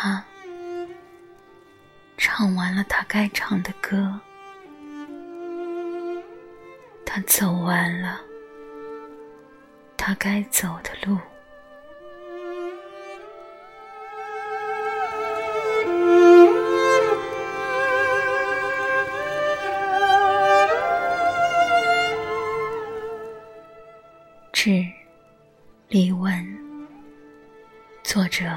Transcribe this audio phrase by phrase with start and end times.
[0.00, 0.24] 他，
[2.16, 4.20] 唱完了他该唱的歌，
[7.04, 8.20] 他走完了
[9.96, 11.18] 他该走的路。
[24.52, 24.86] 致
[25.88, 26.46] 李文，
[28.04, 28.56] 作者。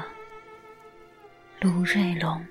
[1.62, 2.44] 卢瑞龙。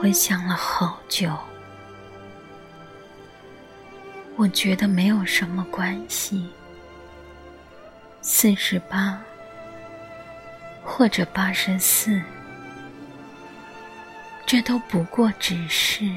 [0.00, 1.30] 我想了好久，
[4.36, 6.48] 我觉得没有什么关系。
[8.22, 9.20] 四十八，
[10.82, 12.22] 或者八十四，
[14.50, 16.10] 这都不过只是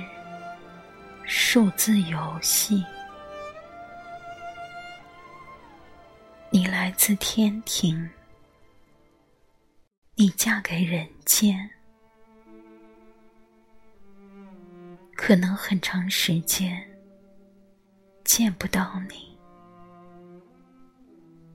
[1.25, 2.81] 数字游戏。
[6.49, 8.09] 你来自天庭，
[10.15, 11.69] 你嫁给人间，
[15.17, 16.81] 可能很长时间
[18.23, 19.37] 见不到你。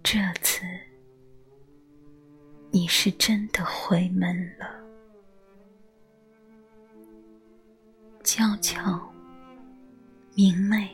[0.02, 0.60] 这次，
[2.70, 4.75] 你是真的回门了。
[8.26, 9.00] 娇俏、
[10.34, 10.90] 明媚，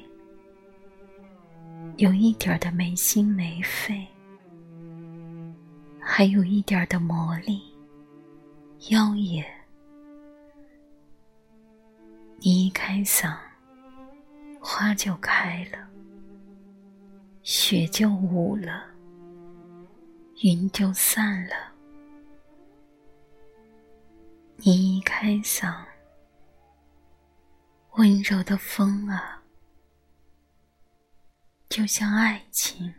[1.97, 4.06] 有一点的没心没肺，
[5.98, 7.62] 还有一点的魔力、
[8.91, 9.42] 妖冶。
[12.41, 13.34] 你一开嗓，
[14.61, 15.78] 花就开了，
[17.42, 18.84] 雪就舞了。
[20.42, 21.55] 云就散了，
[24.56, 25.73] 你一开嗓，
[27.92, 29.42] 温柔的风啊，
[31.69, 32.95] 就像爱情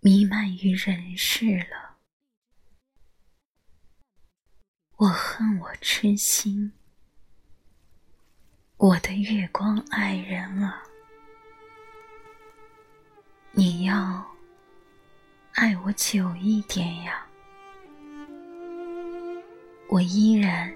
[0.00, 1.98] 弥漫于人世了。
[4.96, 6.72] 我恨我痴心，
[8.76, 10.82] 我的月光爱人啊，
[13.52, 14.28] 你要。
[15.54, 17.26] 爱我久一点呀，
[19.88, 20.72] 我依然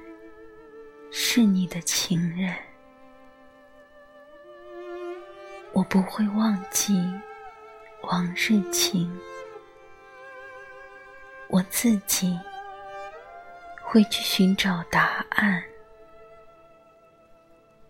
[1.16, 2.52] 是你的情人，
[5.72, 7.00] 我不会忘记
[8.02, 9.16] 往日情，
[11.46, 12.36] 我自己
[13.80, 15.62] 会去寻找答案。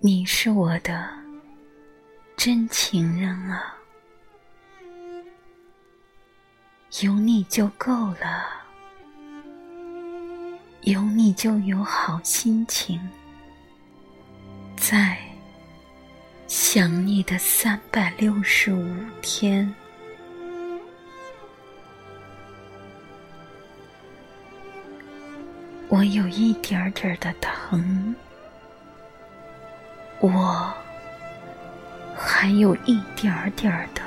[0.01, 1.09] 你是我的
[2.37, 3.75] 真情人啊。
[7.01, 8.64] 有你就够了，
[10.85, 13.01] 有你就有好心情，
[14.77, 15.17] 在
[16.47, 19.75] 想你的三百六十五天，
[25.89, 28.15] 我有一点点的疼，
[30.21, 30.71] 我
[32.15, 34.04] 还有一点点的。